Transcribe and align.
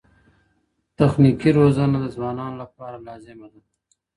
تخنیکي 0.97 1.49
روزنه 1.57 1.97
د 2.01 2.05
ځوانانو 2.15 2.55
لپاره 2.63 2.97
لازمه 3.07 3.47
ده. 3.53 3.59